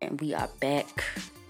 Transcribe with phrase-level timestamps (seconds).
[0.00, 1.04] And we are back,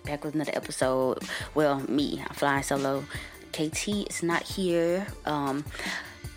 [0.04, 1.18] back with another episode.
[1.54, 3.04] Well, me, I'm flying solo.
[3.52, 5.06] KT is not here.
[5.24, 5.64] Um,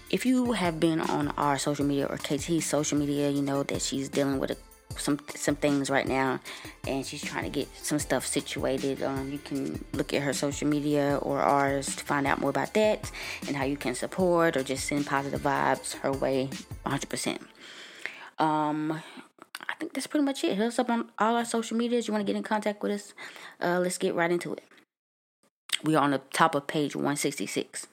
[0.10, 3.82] if you have been on our social media or KT's social media, you know that
[3.82, 4.58] she's dealing with a,
[4.98, 6.40] some some things right now,
[6.88, 9.04] and she's trying to get some stuff situated.
[9.04, 12.74] Um, you can look at her social media or ours to find out more about
[12.74, 13.12] that
[13.47, 16.50] and how you can support or just send positive vibes her way,
[16.86, 17.40] 100%.
[18.40, 19.02] Um,
[19.80, 20.58] think that's pretty much it.
[20.58, 22.08] Hit us up on all our social medias.
[22.08, 23.14] You want to get in contact with us?
[23.62, 24.64] Uh, let's get right into it.
[25.84, 27.88] We are on the top of page 166.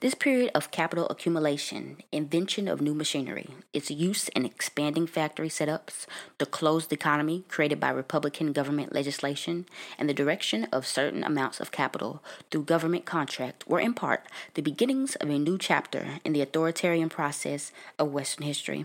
[0.00, 6.04] This period of capital accumulation, invention of new machinery, its use in expanding factory setups,
[6.36, 9.64] the closed economy created by Republican government legislation,
[9.98, 14.60] and the direction of certain amounts of capital through government contract were in part the
[14.60, 18.84] beginnings of a new chapter in the authoritarian process of Western history.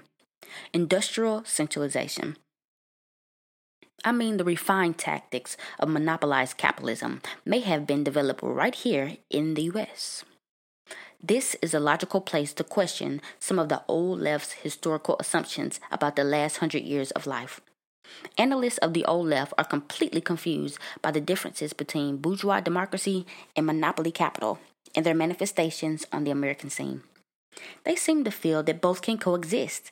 [0.74, 2.38] Industrial centralization.
[4.04, 9.54] I mean, the refined tactics of monopolized capitalism may have been developed right here in
[9.54, 10.26] the U.S.
[11.24, 16.16] This is a logical place to question some of the old left's historical assumptions about
[16.16, 17.62] the last hundred years of life.
[18.40, 23.68] Analysts of the old left are completely confused by the differences between bourgeois democracy and
[23.68, 24.60] monopoly capital
[24.96, 27.04] and their manifestations on the American scene.
[27.84, 29.92] They seem to feel that both can coexist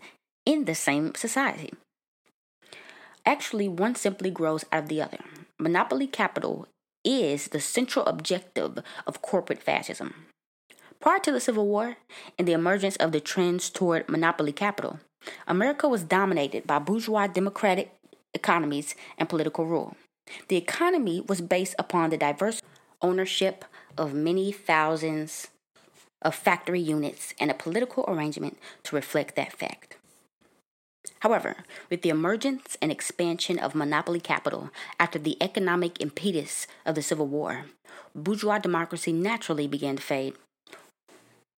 [0.50, 1.72] in the same society.
[3.23, 5.19] Actually, one simply grows out of the other.
[5.59, 6.67] Monopoly capital
[7.06, 10.25] is the central objective of corporate fascism.
[11.00, 11.97] Prior to the Civil War
[12.39, 15.00] and the emergence of the trends toward monopoly capital,
[15.47, 17.94] America was dominated by bourgeois democratic
[18.34, 19.95] economies and political rule.
[20.47, 22.59] The economy was based upon the diverse
[23.03, 23.66] ownership
[24.00, 25.50] of many thousands
[26.23, 29.98] of factory units and a political arrangement to reflect that fact.
[31.20, 31.58] However,
[31.89, 37.28] with the emergence and expansion of monopoly capital after the economic impetus of the Civil
[37.28, 37.66] War,
[38.16, 40.36] bourgeois democracy naturally began to fade.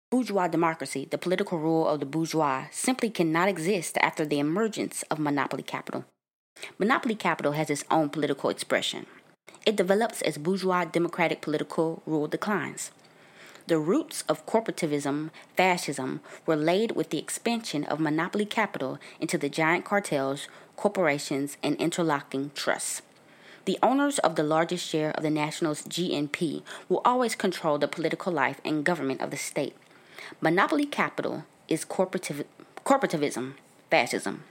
[0.10, 5.20] Bourgeois democracy, the political rule of the bourgeois, simply cannot exist after the emergence of
[5.20, 6.06] monopoly capital.
[6.80, 9.06] Monopoly capital has its own political expression.
[9.66, 12.92] It develops as bourgeois democratic political rule declines.
[13.70, 19.48] The roots of corporativism, fascism, were laid with the expansion of monopoly capital into the
[19.48, 23.04] giant cartels, corporations, and interlocking trusts.
[23.66, 28.34] The owners of the largest share of the national's GNP will always control the political
[28.34, 29.76] life and government of the state.
[30.42, 32.46] Monopoly capital is corporativ-
[32.84, 33.54] corporativism,
[33.92, 34.46] fascism.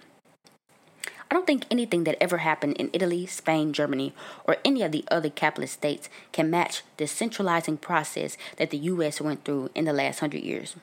[1.30, 5.04] I don't think anything that ever happened in Italy, Spain, Germany, or any of the
[5.10, 9.92] other capitalist states can match the centralizing process that the US went through in the
[9.92, 10.74] last 100 years.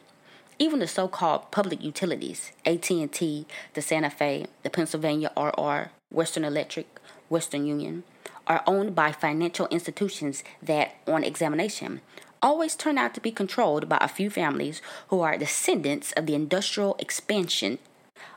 [0.60, 6.88] Even the so-called public utilities, AT&T, the Santa Fe, the Pennsylvania RR, Western Electric,
[7.28, 8.04] Western Union,
[8.48, 12.02] are owned by financial institutions that, on examination,
[12.42, 16.36] always turn out to be controlled by a few families who are descendants of the
[16.36, 17.80] industrial expansion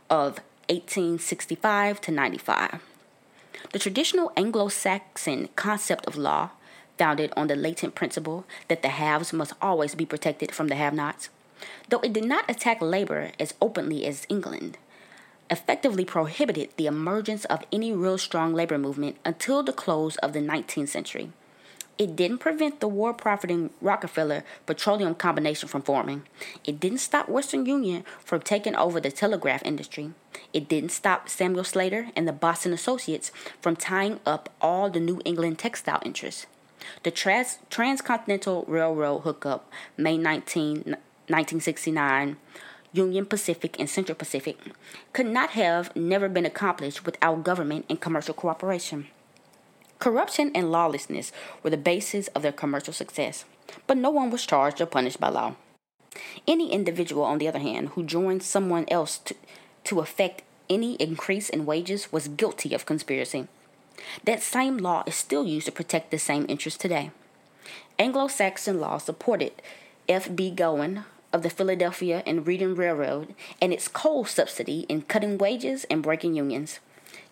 [0.09, 2.83] of 1865 to 95.
[3.73, 6.51] The traditional Anglo Saxon concept of law,
[6.99, 10.93] founded on the latent principle that the haves must always be protected from the have
[10.93, 11.31] nots,
[11.89, 14.77] though it did not attack labor as openly as England,
[15.51, 20.41] effectively prohibited the emergence of any real strong labor movement until the close of the
[20.41, 21.31] 19th century.
[21.99, 26.23] It didn't prevent the war profiting Rockefeller petroleum combination from forming.
[26.65, 30.13] It didn't stop Western Union from taking over the telegraph industry.
[30.53, 35.21] It didn't stop Samuel Slater and the Boston Associates from tying up all the New
[35.25, 36.47] England textile interests.
[37.03, 42.37] The trans- Transcontinental Railroad hookup, May 19, 1969,
[42.93, 44.57] Union Pacific and Central Pacific,
[45.13, 49.09] could not have never been accomplished without government and commercial cooperation.
[49.99, 51.33] Corruption and lawlessness
[51.63, 53.45] were the basis of their commercial success,
[53.87, 55.55] but no one was charged or punished by law.
[56.47, 59.35] Any individual, on the other hand, who joined someone else to,
[59.85, 63.49] to effect any increase in wages was guilty of conspiracy.
[64.25, 67.11] That same law is still used to protect the same interests today.
[67.99, 69.53] Anglo Saxon law supported
[70.09, 70.53] F.B.
[70.53, 76.03] Gowen of the Philadelphia and Reading Railroad and its coal subsidy in cutting wages and
[76.03, 76.79] breaking unions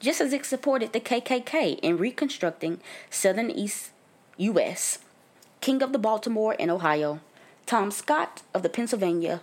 [0.00, 2.80] just as it supported the KKK in reconstructing
[3.10, 3.90] Southern East
[4.36, 4.98] U.S.
[5.60, 7.20] King of the Baltimore and Ohio,
[7.66, 9.40] Tom Scott of the Pennsylvania,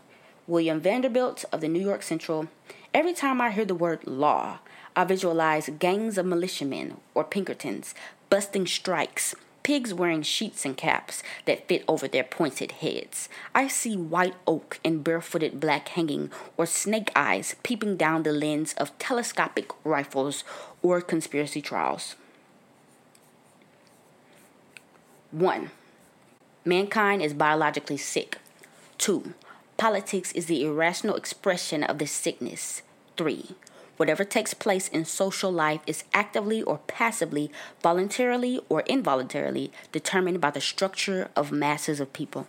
[0.48, 2.48] William Vanderbilt of the New York Central.
[2.94, 4.60] Every time I hear the word law,
[4.96, 7.96] I visualize gangs of militiamen or Pinkertons
[8.30, 13.30] busting strikes, pigs wearing sheets and caps that fit over their pointed heads.
[13.56, 18.74] I see white oak and barefooted black hanging, or snake eyes peeping down the lens
[18.74, 20.44] of telescopic rifles
[20.81, 22.15] or conspiracy trials.
[25.31, 25.71] 1.
[26.65, 28.38] Mankind is biologically sick.
[29.00, 29.33] 2.
[29.77, 32.83] Politics is the irrational expression of this sickness.
[33.18, 33.56] 3.
[33.98, 37.51] Whatever takes place in social life is actively or passively,
[37.81, 42.48] voluntarily or involuntarily determined by the structure of masses of people.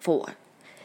[0.00, 0.34] 4.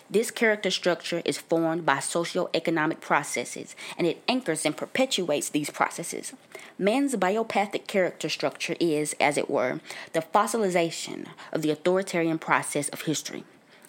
[0.09, 6.31] This character structure is formed by socio-economic processes, and it anchors and perpetuates these processes.
[6.77, 9.81] Man's biopathic character structure is, as it were,
[10.13, 13.43] the fossilization of the authoritarian process of history.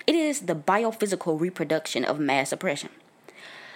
[0.08, 2.90] It is the biophysical reproduction of mass oppression.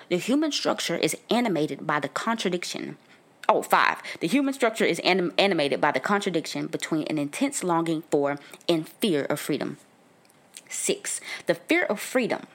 [0.08, 2.96] The human structure is animated by the contradiction.
[3.48, 4.02] Oh, five.
[4.20, 8.38] The human structure is anim- animated by the contradiction between an intense longing for
[8.68, 9.78] and fear of freedom.
[10.68, 11.20] Six.
[11.46, 12.46] The fear of freedom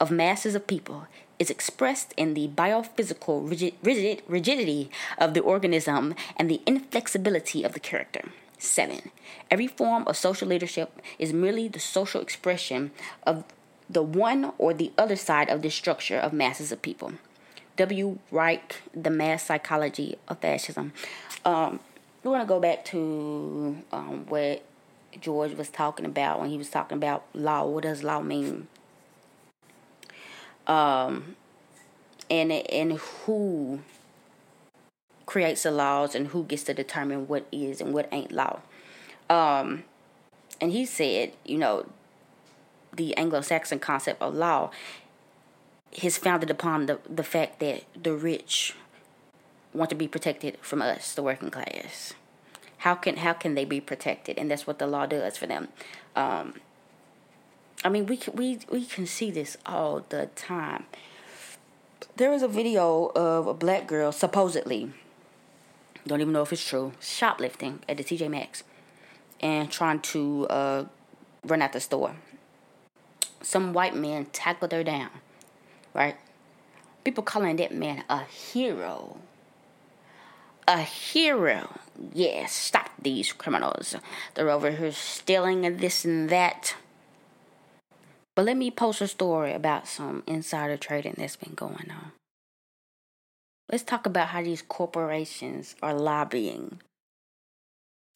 [0.00, 1.06] of masses of people
[1.38, 7.72] is expressed in the biophysical rigid, rigid, rigidity of the organism and the inflexibility of
[7.72, 8.30] the character.
[8.58, 9.10] 7.
[9.50, 12.90] Every form of social leadership is merely the social expression
[13.26, 13.44] of
[13.88, 17.12] the one or the other side of the structure of masses of people.
[17.76, 18.18] W.
[18.30, 20.92] Reich, The Mass Psychology of Fascism.
[21.44, 21.80] Um,
[22.24, 24.62] we want to go back to um, what
[25.20, 27.66] George was talking about when he was talking about law.
[27.66, 28.68] What does law mean?
[30.66, 31.36] Um,
[32.30, 33.80] and and who
[35.26, 38.60] creates the laws and who gets to determine what is and what ain't law.
[39.28, 39.84] Um,
[40.60, 41.86] and he said, you know,
[42.96, 44.70] the Anglo-Saxon concept of law
[46.02, 48.74] is founded upon the the fact that the rich
[49.72, 52.14] want to be protected from us, the working class.
[52.78, 54.38] How can how can they be protected?
[54.38, 55.68] And that's what the law does for them.
[56.14, 56.54] Um,
[57.84, 60.86] I mean, we we we can see this all the time.
[62.16, 64.92] There was a video of a black girl supposedly,
[66.06, 68.62] don't even know if it's true, shoplifting at the TJ Maxx
[69.40, 70.84] and trying to uh,
[71.44, 72.16] run out the store.
[73.42, 75.10] Some white man tackled her down,
[75.94, 76.16] right?
[77.04, 79.18] People calling that man a hero.
[80.66, 81.78] A hero.
[82.12, 83.94] Yes, stop these criminals.
[84.34, 86.74] They're over here stealing and this and that.
[88.34, 92.12] But let me post a story about some insider trading that's been going on.
[93.70, 96.80] Let's talk about how these corporations are lobbying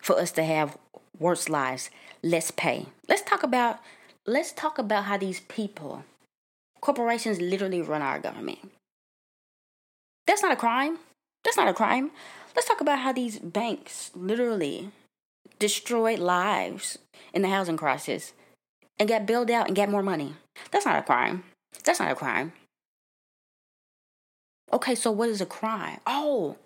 [0.01, 0.77] for us to have
[1.19, 1.91] worse lives,
[2.23, 2.87] less pay.
[3.09, 3.79] Let's talk about
[4.27, 6.05] let's talk about how these people
[6.81, 8.59] corporations literally run our government.
[10.27, 10.99] That's not a crime.
[11.45, 12.11] That's not a crime.
[12.55, 14.91] Let's talk about how these banks literally
[15.59, 16.99] destroyed lives
[17.33, 18.33] in the housing crisis
[18.99, 20.35] and got bailed out and got more money.
[20.71, 21.45] That's not a crime.
[21.85, 22.53] That's not a crime.
[24.73, 26.01] Okay, so what is a crime?
[26.07, 26.57] Oh,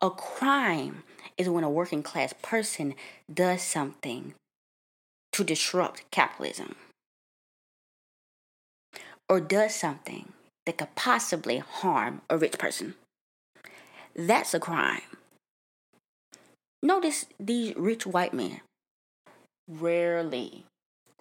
[0.00, 1.02] a crime
[1.36, 2.94] is when a working class person
[3.32, 4.34] does something
[5.32, 6.76] to disrupt capitalism
[9.30, 10.32] or does something
[10.66, 12.94] that could possibly harm a rich person.
[14.14, 15.02] That's a crime.
[16.82, 18.60] Notice these rich white men
[19.68, 20.64] rarely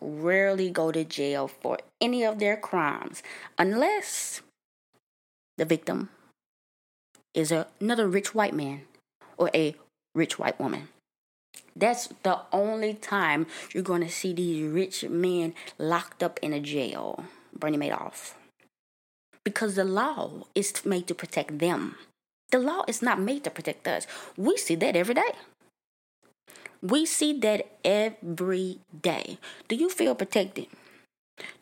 [0.02, 3.22] rarely go to jail for any of their crimes
[3.58, 4.42] unless
[5.58, 6.10] the victim
[7.34, 8.82] is another rich white man
[9.38, 9.76] or a
[10.16, 10.88] rich white woman.
[11.76, 16.60] That's the only time you're going to see these rich men locked up in a
[16.60, 17.26] jail.
[17.54, 18.34] Bernie Madoff.
[19.44, 21.96] Because the law is made to protect them.
[22.52, 24.08] The law is not made to protect us.
[24.38, 25.32] We see that every day.
[26.82, 29.38] We see that every day.
[29.68, 30.68] Do you feel protected?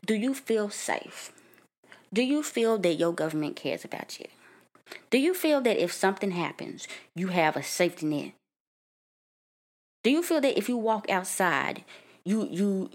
[0.05, 1.31] Do you feel safe?
[2.13, 4.27] Do you feel that your government cares about you?
[5.09, 8.31] Do you feel that if something happens, you have a safety net?
[10.03, 11.83] Do you feel that if you walk outside,
[12.23, 12.89] you you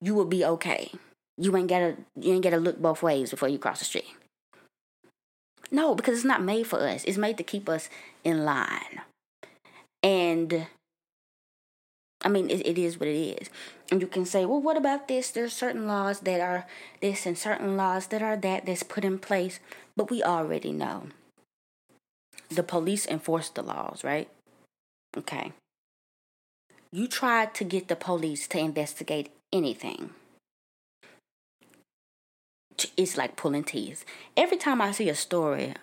[0.00, 0.92] you will be okay?
[1.38, 4.06] You ain't gotta you ain't gotta look both ways before you cross the street.
[5.70, 7.04] No, because it's not made for us.
[7.04, 7.88] It's made to keep us
[8.24, 9.02] in line.
[10.02, 10.66] And
[12.22, 13.50] I mean, it, it is what it is.
[13.90, 15.30] And you can say, well, what about this?
[15.30, 16.66] There's certain laws that are
[17.00, 19.60] this and certain laws that are that that's put in place.
[19.96, 21.08] But we already know.
[22.48, 24.28] The police enforce the laws, right?
[25.16, 25.52] Okay.
[26.92, 30.10] You try to get the police to investigate anything.
[32.96, 34.04] It's like pulling teeth.
[34.36, 35.74] Every time I see a story,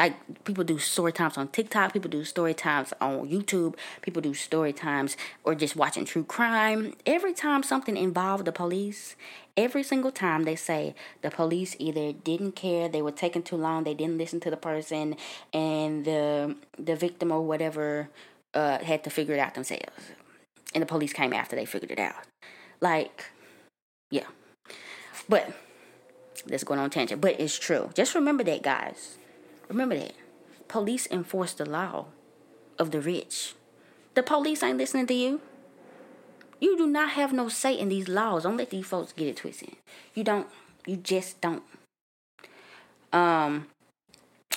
[0.00, 4.32] Like people do story times on TikTok, people do story times on YouTube, people do
[4.32, 6.94] story times or just watching true crime.
[7.04, 9.14] Every time something involved the police,
[9.58, 13.84] every single time they say the police either didn't care, they were taking too long,
[13.84, 15.16] they didn't listen to the person,
[15.52, 18.08] and the the victim or whatever
[18.54, 20.12] uh, had to figure it out themselves,
[20.72, 22.24] and the police came after they figured it out.
[22.80, 23.26] Like,
[24.10, 24.28] yeah,
[25.28, 25.52] but
[26.46, 27.90] that's going on tangent, but it's true.
[27.94, 29.18] Just remember that, guys.
[29.68, 30.14] Remember that.
[30.68, 32.06] Police enforce the law
[32.78, 33.54] of the rich.
[34.14, 35.40] The police ain't listening to you.
[36.60, 38.42] You do not have no say in these laws.
[38.42, 39.76] Don't let these folks get it twisted.
[40.14, 40.46] You don't.
[40.86, 41.62] You just don't.
[43.12, 43.68] Um.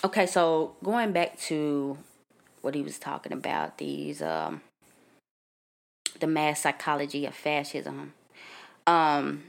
[0.03, 1.97] Okay, so going back to
[2.61, 4.61] what he was talking about, these um,
[6.19, 8.13] the mass psychology of fascism.
[8.85, 9.43] Um,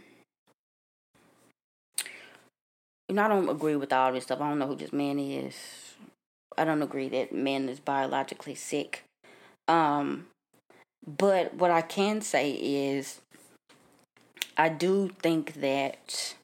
[3.14, 4.40] you know, I don't agree with all this stuff.
[4.40, 5.54] I don't know who this man is.
[6.58, 9.04] I don't agree that man is biologically sick.
[9.68, 10.26] Um,
[11.06, 13.20] but what I can say is,
[14.56, 16.34] I do think that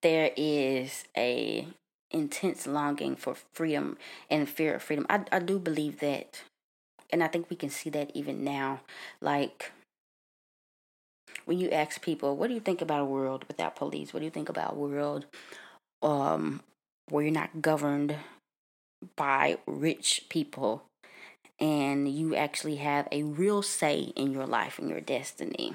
[0.00, 1.68] there is a
[2.10, 3.98] intense longing for freedom
[4.28, 5.06] and fear of freedom.
[5.08, 6.42] I I do believe that,
[7.08, 8.80] and I think we can see that even now.
[9.20, 9.70] Like
[11.44, 14.12] when you ask people, what do you think about a world without police?
[14.12, 15.26] What do you think about a world
[16.02, 16.60] um,
[17.08, 18.16] where you're not governed
[19.16, 20.84] by rich people
[21.58, 25.74] and you actually have a real say in your life and your destiny?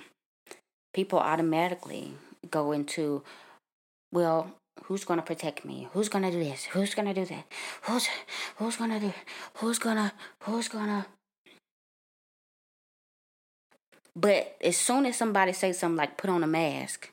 [0.93, 2.13] People automatically
[2.49, 3.23] go into,
[4.11, 4.51] well,
[4.83, 5.87] who's gonna protect me?
[5.93, 6.65] Who's gonna do this?
[6.65, 7.45] Who's gonna do that?
[7.83, 8.07] Who's
[8.57, 9.13] who's gonna do?
[9.55, 11.05] Who's gonna who's gonna
[14.17, 17.11] But as soon as somebody says something like put on a mask,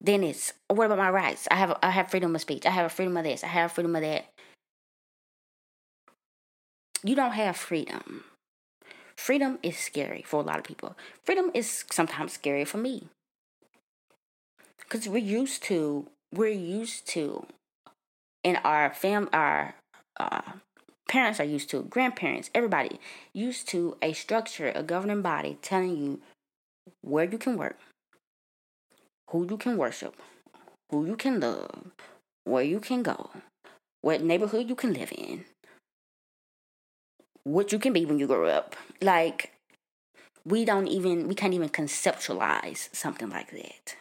[0.00, 1.46] then it's what about my rights?
[1.50, 2.64] I have I have freedom of speech.
[2.64, 3.44] I have a freedom of this.
[3.44, 4.24] I have freedom of that.
[7.02, 8.24] You don't have freedom.
[9.14, 10.96] Freedom is scary for a lot of people.
[11.22, 13.08] Freedom is sometimes scary for me.
[14.88, 17.46] Cuz we're used to we're used to
[18.42, 19.74] in our fam our
[20.18, 20.52] uh,
[21.08, 22.98] parents are used to, grandparents, everybody
[23.32, 26.20] used to a structure, a governing body telling you
[27.02, 27.78] where you can work,
[29.30, 30.14] who you can worship,
[30.90, 31.92] who you can love,
[32.44, 33.30] where you can go,
[34.00, 35.44] what neighborhood you can live in,
[37.44, 38.76] what you can be when you grow up.
[39.00, 39.52] Like,
[40.46, 43.96] we don't even, we can't even conceptualize something like that.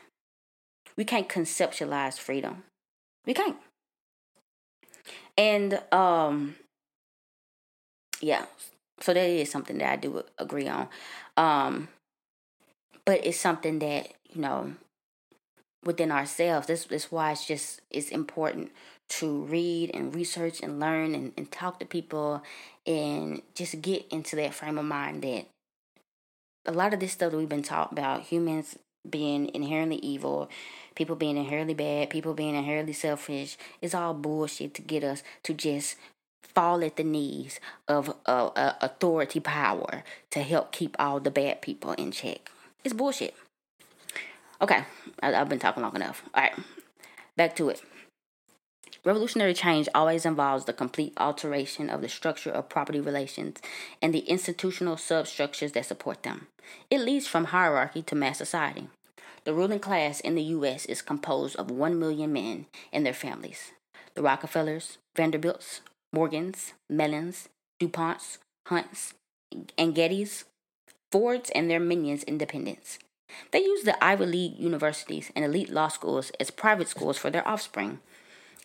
[0.98, 2.64] We can't conceptualize freedom.
[3.26, 3.58] We can't.
[5.38, 6.56] And um
[8.24, 8.46] yeah.
[9.02, 10.88] So that is something that i do agree on.
[11.36, 11.90] Um
[13.06, 14.74] but it's something that you know
[15.84, 18.72] within ourselves this is why it's just it's important
[19.10, 22.42] to read and research and learn and, and talk to people
[22.88, 25.46] and just get into that frame of mind that
[26.66, 28.78] a lot of this stuff that we've been taught about humans
[29.10, 30.50] being inherently evil
[30.96, 35.54] people being inherently bad people being inherently selfish is all bullshit to get us to
[35.54, 35.98] just
[36.54, 41.62] fall at the knees of uh, uh, authority power to help keep all the bad
[41.62, 42.52] people in check.
[42.84, 43.36] It's bullshit.
[44.62, 44.86] Okay,
[45.22, 46.24] I, have been talking long enough.
[46.34, 46.54] All right,
[47.36, 47.82] back to it.
[49.06, 53.58] Revolutionary change always involves the complete alteration of the structure of property relations
[54.02, 56.48] and the institutional substructures that support them.
[56.90, 58.88] It leads from hierarchy to mass society.
[59.44, 60.86] The ruling class in the U.S.
[60.86, 63.74] is composed of 1 million men and their families.
[64.14, 65.82] The Rockefellers, Vanderbilts,
[66.14, 67.50] Morgans, Mellons,
[67.82, 69.16] DuPonts, Hunts,
[69.78, 70.44] and Gettys,
[71.12, 73.00] Fords, and their minions' independence.
[73.52, 77.48] They use the Ivy League universities and elite law schools as private schools for their
[77.48, 78.00] offspring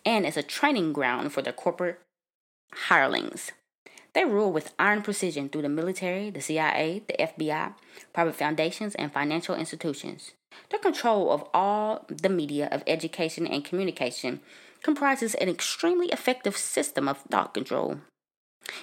[0.05, 1.99] and as a training ground for their corporate
[2.87, 3.51] hirelings.
[4.13, 7.73] They rule with iron precision through the military, the CIA, the FBI,
[8.13, 10.31] private foundations, and financial institutions.
[10.69, 14.41] Their control of all the media of education and communication
[14.83, 17.99] comprises an extremely effective system of thought control.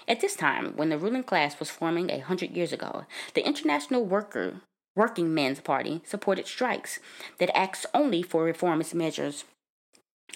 [0.09, 4.05] At this time, when the ruling class was forming a hundred years ago, the International
[4.05, 4.61] Worker
[4.97, 6.99] Working Men's Party supported strikes
[7.39, 9.45] that acts only for reformist measures.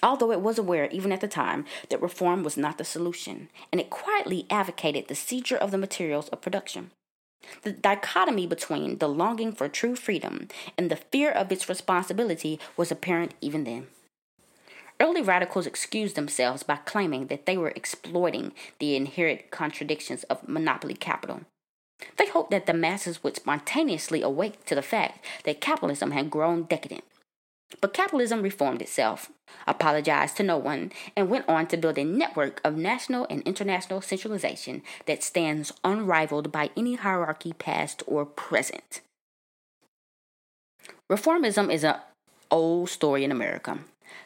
[0.03, 3.81] Although it was aware, even at the time, that reform was not the solution, and
[3.81, 6.91] it quietly advocated the seizure of the materials of production.
[7.63, 12.91] The dichotomy between the longing for true freedom and the fear of its responsibility was
[12.91, 13.87] apparent even then.
[15.01, 20.93] Early radicals excused themselves by claiming that they were exploiting the inherent contradictions of monopoly
[20.93, 21.41] capital.
[22.17, 26.63] They hoped that the masses would spontaneously awake to the fact that capitalism had grown
[26.63, 27.03] decadent.
[27.79, 29.31] But capitalism reformed itself,
[29.65, 34.01] apologized to no one, and went on to build a network of national and international
[34.01, 39.01] centralization that stands unrivaled by any hierarchy past or present.
[41.11, 41.95] Reformism is an
[42.51, 43.79] old story in America.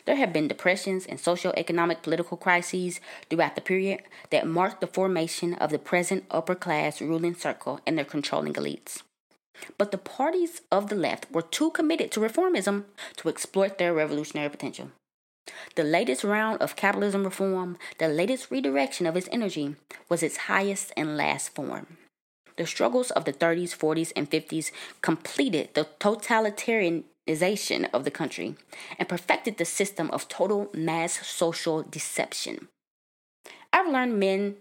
[0.05, 2.99] There have been depressions and socio-economic political crises
[3.29, 7.97] throughout the period that marked the formation of the present upper class ruling circle and
[7.97, 9.01] their controlling elites.
[9.77, 12.85] But the parties of the left were too committed to reformism
[13.17, 14.91] to exploit their revolutionary potential.
[15.75, 19.75] The latest round of capitalism reform, the latest redirection of its energy,
[20.09, 21.97] was its highest and last form.
[22.57, 28.55] The struggles of the 30s, 40s, and 50s completed the totalitarianization of the country
[28.97, 32.67] and perfected the system of total mass social deception.
[33.73, 34.55] I've learned men,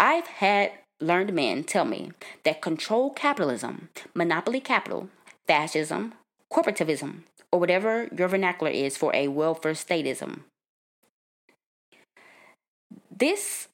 [0.00, 2.12] I've had learned men tell me
[2.44, 5.08] that control capitalism, monopoly capital,
[5.46, 6.14] fascism,
[6.52, 7.20] corporativism,
[7.52, 10.40] or whatever your vernacular is for a welfare statism.
[13.16, 13.68] This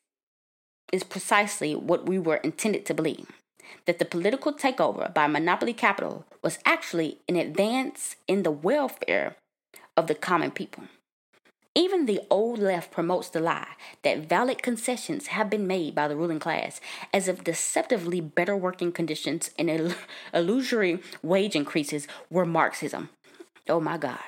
[0.93, 3.40] is precisely what we were intended to believe
[3.87, 9.37] that the political takeover by monopoly capital was actually an advance in the welfare
[9.97, 10.85] of the common people.
[11.75, 16.17] Even the old left promotes the lie that valid concessions have been made by the
[16.17, 16.81] ruling class,
[17.15, 19.95] as if deceptively better working conditions and
[20.35, 23.09] illusory wage increases were Marxism.
[23.69, 24.19] Oh my God.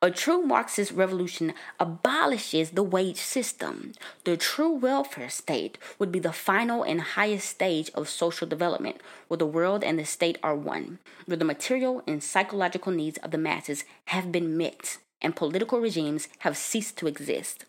[0.00, 3.94] A true Marxist revolution abolishes the wage system.
[4.22, 9.38] The true welfare state would be the final and highest stage of social development, where
[9.38, 13.38] the world and the state are one, where the material and psychological needs of the
[13.38, 17.64] masses have been met and political regimes have ceased to exist.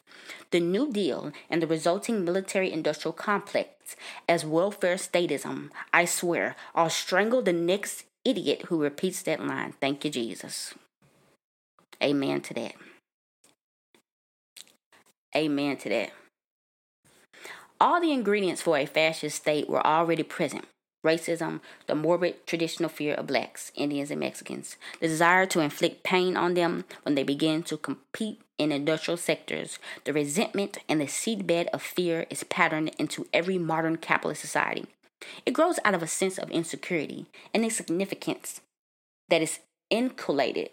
[0.51, 3.95] The New Deal and the resulting military industrial complex
[4.27, 9.73] as welfare statism, I swear, I'll strangle the next idiot who repeats that line.
[9.81, 10.75] Thank you, Jesus.
[12.01, 12.73] Amen to that.
[15.35, 16.11] Amen to that.
[17.79, 20.65] All the ingredients for a fascist state were already present
[21.05, 26.35] racism, the morbid traditional fear of blacks, Indians, and Mexicans, the desire to inflict pain
[26.35, 31.67] on them when they begin to compete in industrial sectors, the resentment and the seedbed
[31.67, 34.85] of fear is patterned into every modern capitalist society.
[35.45, 38.61] It grows out of a sense of insecurity and insignificance
[39.29, 40.69] that is inculcated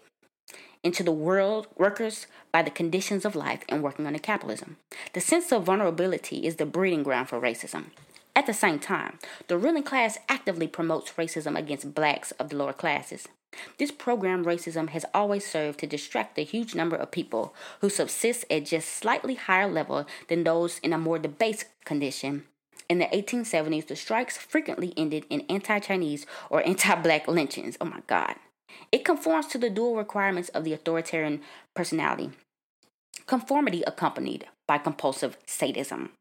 [0.87, 4.77] into the world workers by the conditions of life and working under capitalism.
[5.11, 7.87] The sense of vulnerability is the breeding ground for racism.
[8.33, 9.19] At the same time,
[9.49, 13.27] the ruling class actively promotes racism against blacks of the lower classes.
[13.77, 18.45] This program racism has always served to distract the huge number of people who subsist
[18.49, 22.45] at just slightly higher level than those in a more debased condition.
[22.87, 27.75] In the 1870s, the strikes frequently ended in anti-Chinese or anti-black lynchings.
[27.81, 28.35] Oh my God.
[28.91, 31.41] It conforms to the dual requirements of the authoritarian
[31.75, 32.31] personality.
[33.25, 36.11] Conformity accompanied by compulsive sadism.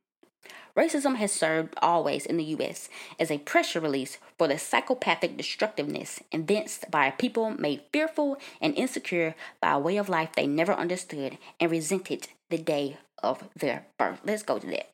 [0.76, 2.90] Racism has served always in the U.S.
[3.18, 8.74] as a pressure release for the psychopathic destructiveness evinced by a people made fearful and
[8.74, 13.86] insecure by a way of life they never understood and resented the day of their
[13.98, 14.20] birth.
[14.24, 14.90] Let's go to that.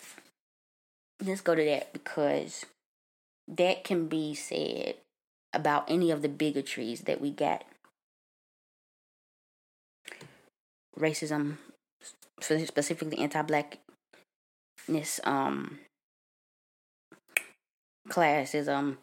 [1.20, 2.64] Let's go to that because
[3.48, 4.94] that can be said
[5.54, 7.64] about any of the bigotries that we get.
[10.98, 11.58] Racism,
[12.40, 15.78] specifically anti-blackness, um
[18.08, 18.96] classism,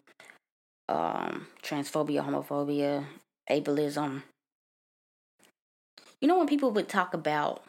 [0.87, 3.05] um, transphobia, homophobia,
[3.49, 4.23] ableism.
[6.21, 7.63] You know when people would talk about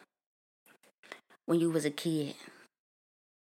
[1.45, 2.35] when you was a kid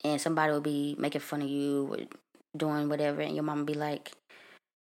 [0.05, 1.99] and somebody would be making fun of you or
[2.57, 4.13] doing whatever and your mom would be like,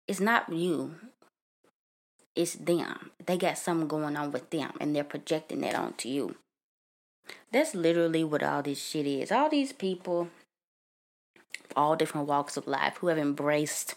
[0.07, 0.95] It's not you.
[2.35, 3.11] It's them.
[3.25, 6.35] They got something going on with them and they're projecting that onto you.
[7.51, 9.31] That's literally what all this shit is.
[9.31, 10.29] All these people,
[11.75, 13.95] all different walks of life, who have embraced,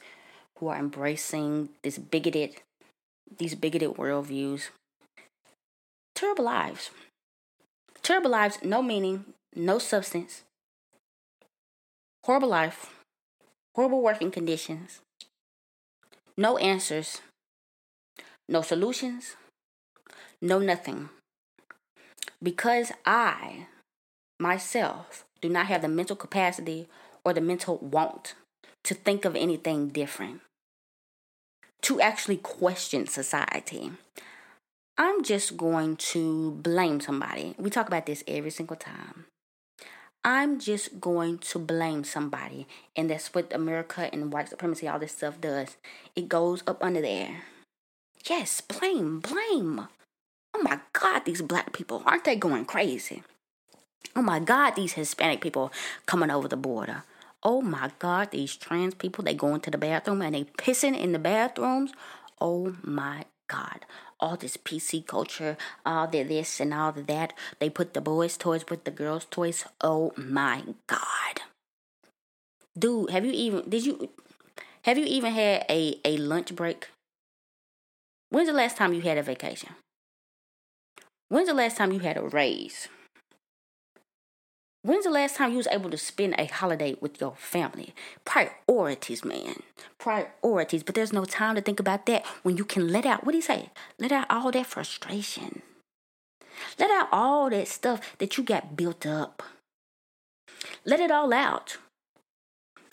[0.58, 2.56] who are embracing this bigoted,
[3.38, 4.70] these bigoted worldviews.
[6.14, 6.90] Terrible lives.
[8.02, 10.42] Terrible lives, no meaning, no substance.
[12.24, 13.04] Horrible life,
[13.74, 15.00] horrible working conditions,
[16.40, 17.20] no answers,
[18.48, 19.36] no solutions,
[20.40, 21.10] no nothing.
[22.42, 23.66] Because I,
[24.38, 26.88] myself, do not have the mental capacity
[27.26, 28.36] or the mental want
[28.84, 30.40] to think of anything different,
[31.82, 33.92] to actually question society.
[34.96, 37.54] I'm just going to blame somebody.
[37.58, 39.26] We talk about this every single time.
[40.24, 42.66] I'm just going to blame somebody.
[42.94, 45.76] And that's what America and white supremacy, all this stuff does.
[46.14, 47.42] It goes up under there.
[48.28, 49.88] Yes, blame, blame.
[50.54, 53.22] Oh my God, these black people, aren't they going crazy?
[54.14, 55.72] Oh my God, these Hispanic people
[56.04, 57.04] coming over the border.
[57.42, 61.12] Oh my God, these trans people, they go into the bathroom and they pissing in
[61.12, 61.92] the bathrooms.
[62.40, 63.84] Oh my God.
[64.20, 67.32] All this PC culture, all the this and all the that.
[67.58, 69.64] They put the boys' toys with the girls' toys.
[69.80, 71.42] Oh my God.
[72.78, 74.10] Dude, have you even did you
[74.82, 76.88] have you even had a, a lunch break?
[78.30, 79.70] When's the last time you had a vacation?
[81.28, 82.88] When's the last time you had a raise?
[84.82, 87.94] When's the last time you was able to spend a holiday with your family?
[88.24, 89.62] Priorities, man.
[89.98, 90.82] Priorities.
[90.82, 93.38] But there's no time to think about that when you can let out, what do
[93.38, 93.68] you say?
[93.98, 95.60] Let out all that frustration.
[96.78, 99.42] Let out all that stuff that you got built up.
[100.86, 101.76] Let it all out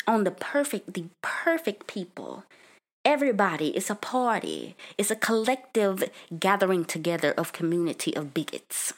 [0.06, 2.44] on the perfect, the perfect people.
[3.06, 4.76] Everybody, it's a party.
[4.98, 6.04] It's a collective
[6.38, 8.94] gathering together of community of bigots.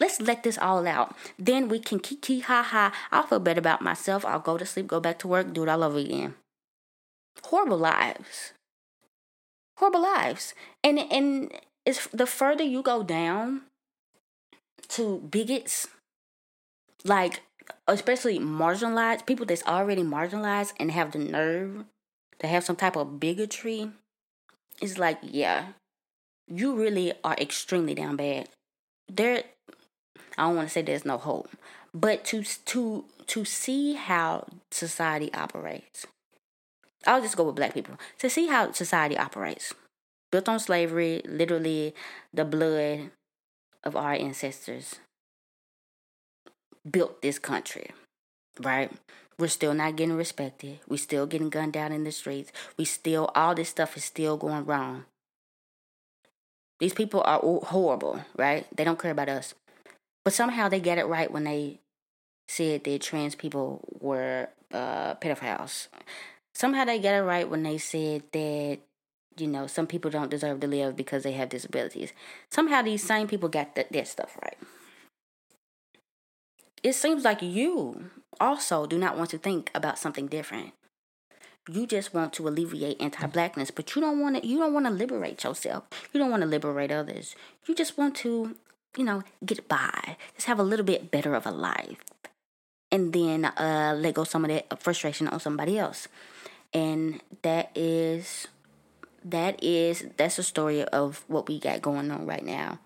[0.00, 1.14] Let's let this all out.
[1.38, 2.92] Then we can kiki ha ha.
[3.12, 4.24] I'll feel better about myself.
[4.24, 6.34] I'll go to sleep, go back to work, do it all over again.
[7.44, 8.54] Horrible lives.
[9.76, 10.54] Horrible lives.
[10.82, 11.52] And and
[11.84, 13.62] it's the further you go down
[14.88, 15.86] to bigots,
[17.04, 17.42] like
[17.86, 21.84] especially marginalized people that's already marginalized and have the nerve
[22.40, 23.90] to have some type of bigotry,
[24.80, 25.66] it's like, yeah,
[26.48, 28.48] you really are extremely down bad.
[29.08, 29.44] There
[30.40, 31.50] I don't want to say there's no hope,
[31.92, 36.06] but to to to see how society operates.
[37.06, 37.96] I'll just go with black people.
[38.20, 39.74] To see how society operates.
[40.32, 41.94] Built on slavery, literally
[42.32, 43.10] the blood
[43.84, 44.96] of our ancestors
[46.90, 47.90] built this country,
[48.60, 48.90] right?
[49.38, 50.78] We're still not getting respected.
[50.88, 52.50] We're still getting gunned down in the streets.
[52.78, 55.04] We still all this stuff is still going wrong.
[56.78, 58.66] These people are horrible, right?
[58.74, 59.54] They don't care about us.
[60.24, 61.80] But somehow they get it right when they
[62.48, 65.88] said that trans people were uh, pedophiles.
[66.54, 68.78] Somehow they get it right when they said that
[69.36, 72.12] you know some people don't deserve to live because they have disabilities.
[72.50, 74.58] Somehow these same people got th- that stuff right.
[76.82, 80.72] It seems like you also do not want to think about something different.
[81.70, 84.46] You just want to alleviate anti-blackness, but you don't want to.
[84.46, 85.84] You don't want to liberate yourself.
[86.12, 87.36] You don't want to liberate others.
[87.66, 88.56] You just want to
[88.96, 90.16] you know, get by.
[90.34, 91.98] Just have a little bit better of a life.
[92.92, 96.08] And then uh, let go some of that frustration on somebody else.
[96.72, 98.48] And that is
[99.24, 102.78] that is that's the story of what we got going on right now.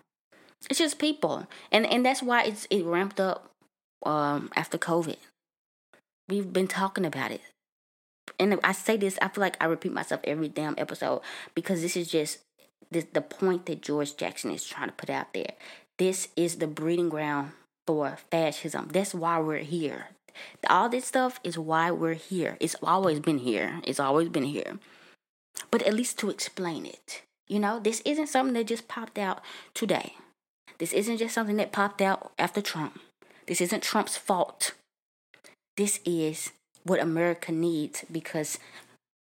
[0.69, 1.47] It's just people.
[1.71, 3.49] And and that's why it's it ramped up
[4.05, 5.17] um after COVID.
[6.27, 7.41] We've been talking about it.
[8.39, 11.21] And I say this, I feel like I repeat myself every damn episode
[11.53, 12.39] because this is just
[12.91, 15.53] the, the point that George Jackson is trying to put out there.
[15.97, 17.51] This is the breeding ground
[17.87, 18.89] for fascism.
[18.91, 20.09] That's why we're here.
[20.69, 22.57] All this stuff is why we're here.
[22.59, 23.79] It's always been here.
[23.83, 24.79] It's always been here.
[25.71, 27.21] But at least to explain it.
[27.47, 29.41] You know, this isn't something that just popped out
[29.73, 30.15] today.
[30.79, 32.99] This isn't just something that popped out after Trump.
[33.47, 34.73] This isn't Trump's fault.
[35.77, 36.51] This is
[36.83, 38.59] what America needs because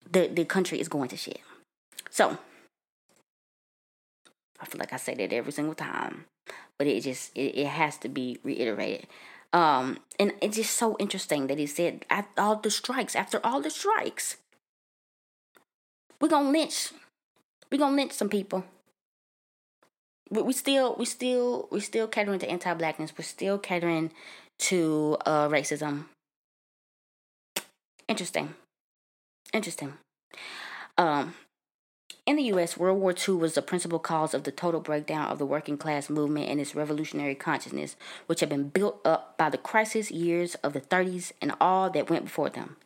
[0.10, 1.42] the, the country is going to shit.
[2.10, 2.38] So,
[4.60, 6.26] I feel like I say that every single time
[6.82, 9.06] but it just it, it has to be reiterated.
[9.54, 13.62] Um, and it's just so interesting that he said after all the strikes, after all
[13.62, 14.38] the strikes,
[16.20, 16.92] we're gonna lynch,
[17.72, 18.66] we're gonna lynch some people.
[20.32, 23.14] But we still, we still, we still catering to anti-blackness.
[23.16, 24.12] We're still catering
[24.62, 26.06] to uh, racism.
[28.08, 28.56] Interesting,
[29.54, 29.94] interesting.
[30.98, 31.36] Um,
[32.28, 35.40] in the US, World War II was the principal cause of the total breakdown of
[35.40, 37.96] the working class movement and its revolutionary consciousness,
[38.28, 42.10] which had been built up by the crisis years of the 30s and all that
[42.10, 42.78] went before them.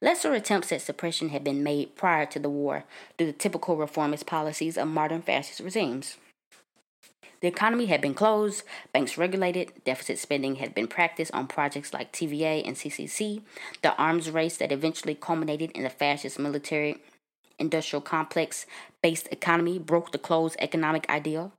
[0.00, 2.84] Lesser attempts at suppression had been made prior to the war
[3.18, 6.16] through the typical reformist policies of modern fascist regimes.
[7.40, 12.12] The economy had been closed, banks regulated, deficit spending had been practiced on projects like
[12.12, 13.42] TVA and CCC,
[13.82, 17.02] the arms race that eventually culminated in the fascist military
[17.58, 18.66] industrial complex
[19.02, 21.52] based economy broke the closed economic ideal.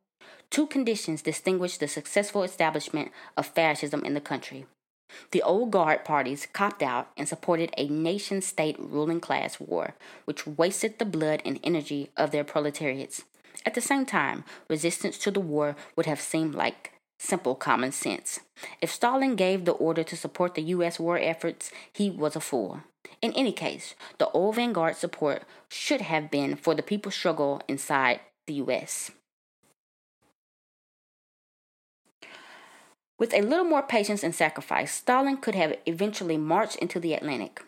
[0.49, 4.65] Two conditions distinguished the successful establishment of fascism in the country.
[5.31, 10.47] The old guard parties copped out and supported a nation state ruling class war, which
[10.47, 13.23] wasted the blood and energy of their proletariats.
[13.65, 16.91] At the same time, resistance to the war would have seemed like
[17.25, 18.39] simple common sense.
[18.81, 20.99] If Stalin gave the order to support the U.S.
[20.99, 22.81] war efforts, he was a fool.
[23.21, 28.21] In any case, the old vanguard support should have been for the people's struggle inside
[28.47, 29.11] the U.S.
[33.17, 37.61] With a little more patience and sacrifice, Stalin could have eventually marched into the Atlantic.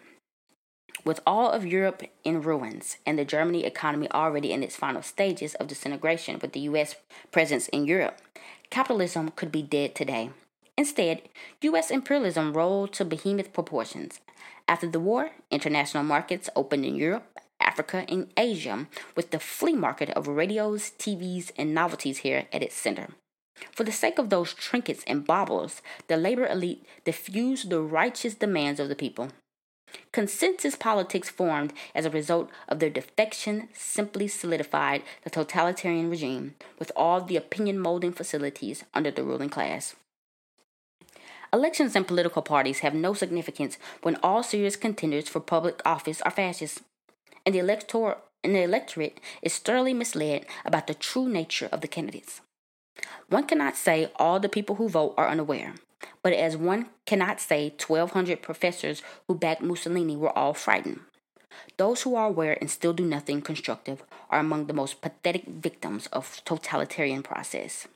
[1.05, 5.55] With all of Europe in ruins and the Germany economy already in its final stages
[5.55, 6.95] of disintegration with the US
[7.31, 8.19] presence in Europe,
[8.69, 10.31] capitalism could be dead today.
[10.77, 11.23] Instead,
[11.61, 14.19] US imperialism rolled to behemoth proportions.
[14.67, 20.09] After the war, international markets opened in Europe, Africa, and Asia, with the flea market
[20.11, 23.09] of radios, TVs, and novelties here at its center.
[23.71, 28.79] For the sake of those trinkets and baubles, the labor elite diffused the righteous demands
[28.79, 29.29] of the people.
[30.11, 36.91] Consensus politics formed as a result of their defection simply solidified the totalitarian regime with
[36.95, 39.95] all the opinion molding facilities under the ruling class.
[41.53, 46.31] Elections and political parties have no significance when all serious contenders for public office are
[46.31, 46.81] fascists,
[47.45, 51.87] and the elector and the electorate is thoroughly misled about the true nature of the
[51.87, 52.41] candidates.
[53.29, 55.75] One cannot say all the people who vote are unaware,
[56.21, 61.01] but as one cannot say 1,200 professors who backed Mussolini were all frightened.
[61.77, 66.07] Those who are aware and still do nothing constructive are among the most pathetic victims
[66.07, 67.87] of totalitarian process.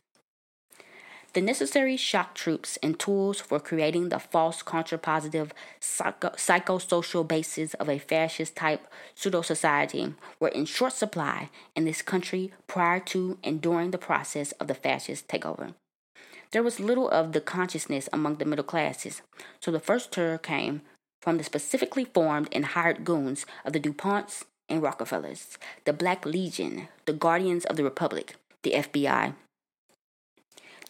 [1.34, 7.88] The necessary shock troops and tools for creating the false contrapositive psycho- psychosocial basis of
[7.88, 8.86] a fascist type
[9.16, 14.52] pseudo society were in short supply in this country prior to and during the process
[14.54, 15.74] of the fascist takeover.
[16.52, 19.22] There was little of the consciousness among the middle classes,
[19.60, 20.82] so the first terror came
[21.22, 26.88] from the specifically formed and hired goons of the DuPonts and Rockefellers, the Black Legion,
[27.06, 29.34] the Guardians of the Republic, the FBI,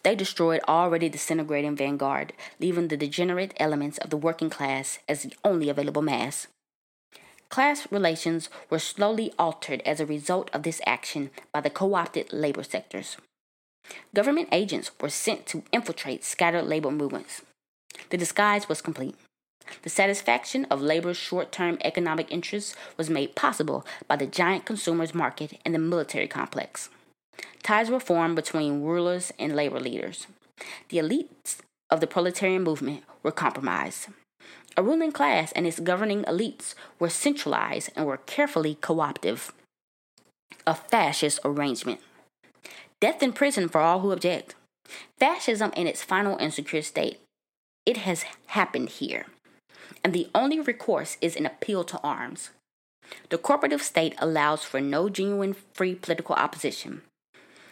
[0.02, 5.34] they destroyed already disintegrating vanguard, leaving the degenerate elements of the working class as the
[5.44, 6.48] only available mass.
[7.48, 12.32] Class relations were slowly altered as a result of this action by the co opted
[12.32, 13.16] labor sectors.
[14.14, 17.42] Government agents were sent to infiltrate scattered labor movements.
[18.10, 19.16] The disguise was complete.
[19.82, 25.14] The satisfaction of labor's short term economic interests was made possible by the giant consumers
[25.14, 26.90] market and the military complex.
[27.62, 30.26] Ties were formed between rulers and labor leaders.
[30.88, 31.58] The elites
[31.90, 34.08] of the proletarian movement were compromised.
[34.76, 39.52] A ruling class and its governing elites were centralized and were carefully cooperative.
[40.66, 42.00] A fascist arrangement.
[43.02, 44.54] Death in prison for all who object.
[45.18, 47.18] Fascism in its final and secure state.
[47.84, 49.26] It has happened here.
[50.04, 52.50] And the only recourse is an appeal to arms.
[53.30, 57.02] The corporative state allows for no genuine free political opposition.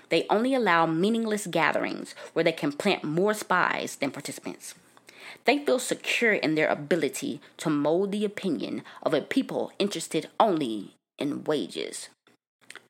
[0.09, 4.75] They only allow meaningless gatherings where they can plant more spies than participants.
[5.45, 10.97] They feel secure in their ability to mold the opinion of a people interested only
[11.21, 12.09] in wages.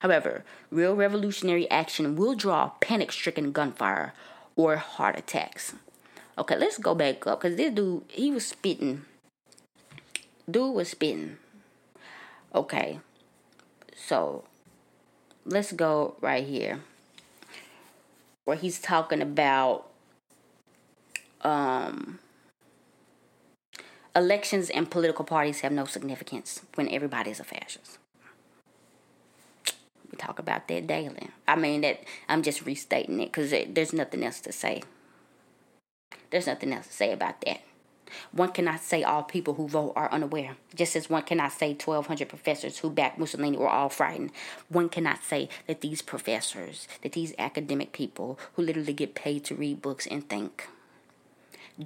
[0.01, 4.13] However, real revolutionary action will draw panic stricken gunfire
[4.57, 5.75] or heart attacks.
[6.37, 9.05] Okay, let's go back up because this dude, he was spitting.
[10.51, 11.37] Dude was spitting.
[12.55, 12.99] Okay,
[13.95, 14.45] so
[15.45, 16.81] let's go right here
[18.45, 19.87] where he's talking about
[21.43, 22.19] um,
[24.17, 28.00] elections and political parties have no significance when everybody's a fascist.
[30.11, 31.29] We talk about that daily.
[31.46, 34.83] I mean that I'm just restating it because there's nothing else to say.
[36.31, 37.61] There's nothing else to say about that.
[38.33, 42.29] One cannot say all people who vote are unaware, just as one cannot say 1,200
[42.29, 44.33] professors who backed Mussolini were all frightened.
[44.68, 49.55] One cannot say that these professors, that these academic people who literally get paid to
[49.55, 50.68] read books and think,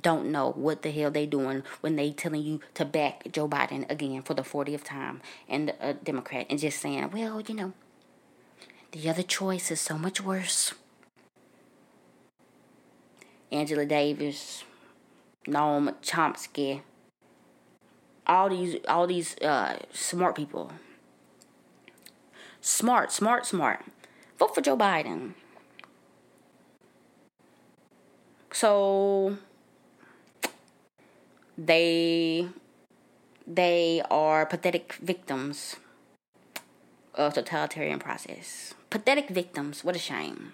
[0.00, 3.88] don't know what the hell they're doing when they telling you to back Joe Biden
[3.90, 7.72] again for the 40th time and a Democrat and just saying, well, you know,
[8.94, 10.72] the other choice is so much worse.
[13.50, 14.62] Angela Davis,
[15.48, 16.82] Noam Chomsky,
[18.24, 20.70] all these all these uh, smart people.
[22.60, 23.84] Smart, smart, smart.
[24.38, 25.34] Vote for Joe Biden.
[28.52, 29.38] So
[31.58, 32.48] they
[33.44, 35.76] they are pathetic victims
[37.14, 38.74] of totalitarian process.
[38.90, 39.84] Pathetic victims.
[39.84, 40.52] What a shame.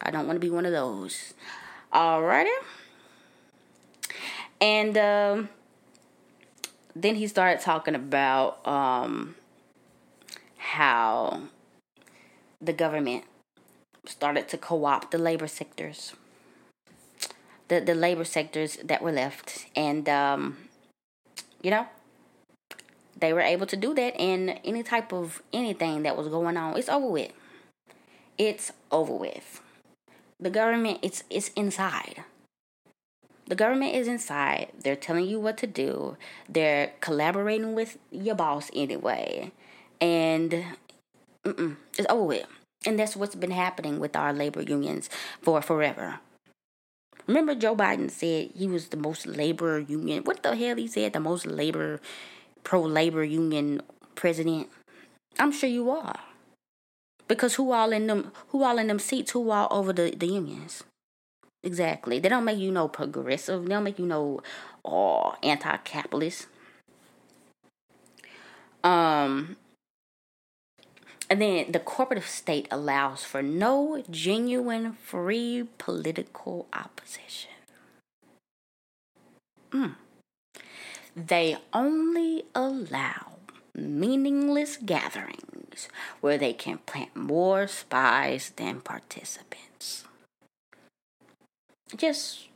[0.00, 1.34] I don't want to be one of those.
[1.92, 2.50] Alrighty.
[4.60, 5.48] And um,
[6.94, 9.34] then he started talking about um,
[10.56, 11.42] how
[12.60, 13.24] the government
[14.06, 16.14] started to co opt the labor sectors,
[17.68, 19.66] the, the labor sectors that were left.
[19.76, 20.56] And, um,
[21.62, 21.86] you know,
[23.18, 26.76] they were able to do that, and any type of anything that was going on,
[26.76, 27.32] it's over with.
[28.38, 29.62] It's over with.
[30.40, 32.24] The government, it's it's inside.
[33.46, 34.72] the government is inside.
[34.82, 36.16] They're telling you what to do.
[36.48, 39.52] They're collaborating with your boss anyway.
[40.00, 40.64] And
[41.44, 42.46] it's over with.
[42.84, 45.08] And that's what's been happening with our labor unions
[45.42, 46.20] for forever.
[47.26, 50.24] Remember, Joe Biden said he was the most labor union.
[50.24, 51.12] What the hell he said?
[51.12, 52.00] The most labor,
[52.66, 53.80] pro labor union
[54.16, 54.68] president.
[55.38, 56.18] I'm sure you are.
[57.28, 58.32] Because who all in them?
[58.48, 59.30] Who all in them seats?
[59.30, 60.82] Who all over the the unions?
[61.62, 62.18] Exactly.
[62.18, 63.62] They don't make you no progressive.
[63.62, 64.40] They don't make you no
[64.84, 66.48] oh, anti-capitalist.
[68.82, 69.56] Um,
[71.30, 77.50] and then the corporate state allows for no genuine free political opposition.
[79.72, 79.94] Mm.
[81.16, 83.38] They only allow
[83.74, 85.88] meaningless gatherings
[86.20, 90.04] where they can plant more spies than participants.
[91.96, 92.48] Just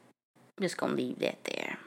[0.60, 1.78] just gonna leave that there.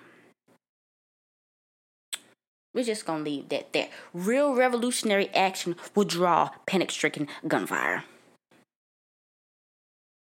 [2.73, 3.89] We're just gonna leave that there.
[4.11, 8.03] Real revolutionary action will draw panic stricken gunfire.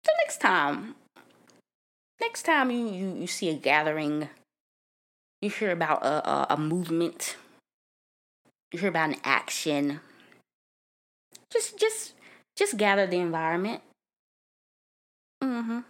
[0.05, 0.97] So next time,
[2.21, 4.29] next time you, you, you see a gathering,
[5.45, 7.37] you hear about a, a, a movement,
[8.73, 10.01] you hear about an action,
[11.53, 12.15] just just
[12.57, 13.83] just gather the environment.
[15.43, 15.81] Mm-hmm.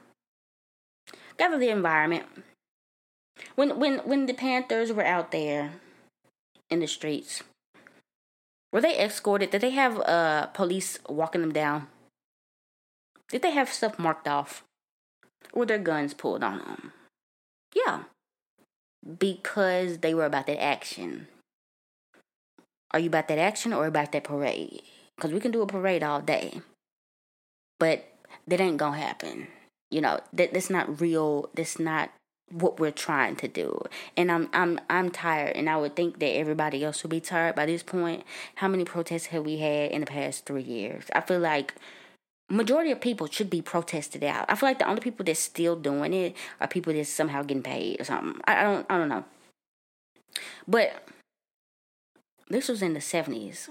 [1.39, 2.25] Gather the environment.
[3.55, 5.75] When when when the Panthers were out there
[6.69, 7.43] in the streets.
[8.73, 9.51] Were they escorted?
[9.51, 11.87] Did they have uh police walking them down?
[13.29, 14.65] Did they have stuff marked off?
[15.55, 16.93] Were their guns pulled on them?
[17.75, 18.05] Yeah.
[19.19, 21.29] Because they were about that action.
[22.91, 24.83] Are you about that action or about that parade?
[25.17, 26.61] Because we can do a parade all day.
[27.79, 28.07] But
[28.47, 29.49] that ain't gonna happen.
[29.91, 31.51] You know, that that's not real.
[31.55, 32.11] That's not
[32.51, 33.83] what we're trying to do.
[34.17, 37.55] And I'm I'm I'm tired and I would think that everybody else would be tired
[37.55, 38.23] by this point.
[38.57, 41.05] How many protests have we had in the past 3 years?
[41.15, 41.75] I feel like
[42.49, 44.47] majority of people should be protested out.
[44.49, 47.63] I feel like the only people that's still doing it are people that's somehow getting
[47.63, 48.41] paid or something.
[48.47, 49.25] I, I don't I don't know.
[50.67, 51.07] But
[52.49, 53.69] this was in the 70s.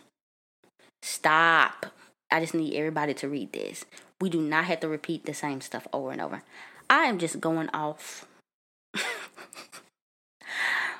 [1.01, 1.87] Stop.
[2.31, 3.85] I just need everybody to read this.
[4.19, 6.41] We do not have to repeat the same stuff over and over.
[6.89, 8.25] I am just going off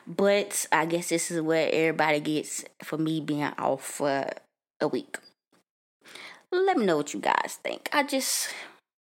[0.08, 4.30] but I guess this is what everybody gets for me being off for
[4.82, 5.18] a week.
[6.54, 7.90] Let me know what you guys think.
[7.92, 8.54] I just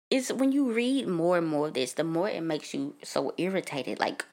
[0.09, 3.33] it's when you read more and more of this, the more it makes you so
[3.37, 3.99] irritated.
[3.99, 4.25] Like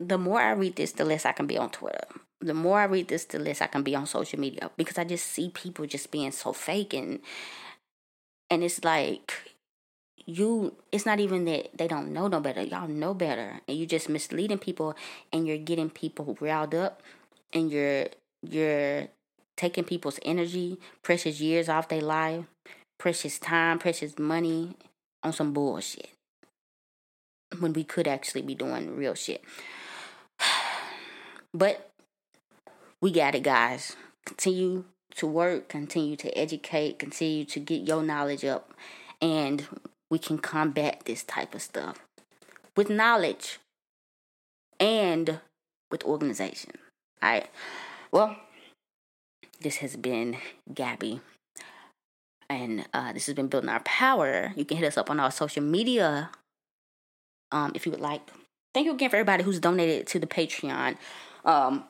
[0.00, 2.06] the more I read this, the less I can be on Twitter.
[2.40, 5.04] The more I read this, the less I can be on social media because I
[5.04, 7.20] just see people just being so fake and
[8.50, 9.32] and it's like
[10.26, 13.86] you it's not even that they don't know no better y'all know better and you're
[13.86, 14.96] just misleading people
[15.32, 17.02] and you're getting people riled up
[17.52, 18.06] and you're
[18.42, 19.08] you're
[19.56, 22.44] taking people's energy precious years off their life
[22.98, 24.74] precious time precious money
[25.22, 26.10] on some bullshit
[27.58, 29.42] when we could actually be doing real shit
[31.54, 31.90] but
[33.00, 38.44] we got it guys continue to work continue to educate continue to get your knowledge
[38.44, 38.72] up
[39.20, 39.66] and
[40.10, 42.04] we can combat this type of stuff
[42.76, 43.58] with knowledge
[44.80, 45.40] and
[45.90, 46.72] with organization.
[47.22, 47.48] All right.
[48.10, 48.36] Well,
[49.64, 50.36] this has been
[50.72, 51.20] Gabby.
[52.48, 54.52] And uh, this has been Building Our Power.
[54.54, 56.30] You can hit us up on our social media
[57.50, 58.20] um, if you would like.
[58.74, 60.98] Thank you again for everybody who's donated to the Patreon.
[61.44, 61.84] Um,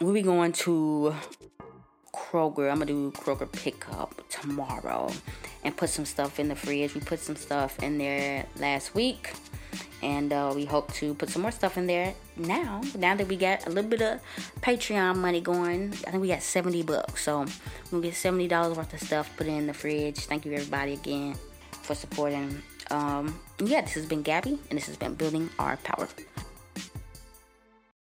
[0.00, 1.14] we'll be going to
[2.14, 2.70] Kroger.
[2.70, 5.10] I'm gonna do Kroger pickup tomorrow
[5.64, 6.94] and put some stuff in the fridge.
[6.94, 9.32] We put some stuff in there last week,
[10.02, 12.80] and uh, we hope to put some more stuff in there now.
[12.96, 14.20] Now that we got a little bit of
[14.60, 17.24] Patreon money going, I think we got 70 bucks.
[17.24, 17.46] So
[17.90, 20.18] we'll get $70 worth of stuff put in the fridge.
[20.20, 21.34] Thank you everybody again
[21.82, 22.62] for supporting.
[22.90, 26.08] Um, yeah, this has been Gabby, and this has been Building Our Power.